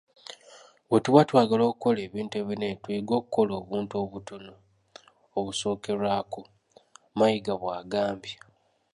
"Bwetuba 0.87 1.21
twagala 1.29 1.63
okukola 1.67 1.99
ebintu 2.07 2.33
ebinene 2.41 2.75
tuyige 2.83 3.13
okukola 3.19 3.51
obuntu 3.61 3.93
obutono 4.03 4.53
obusookerwako,” 5.37 6.41
Mayiga 7.17 7.53
bwagambye. 7.61 8.35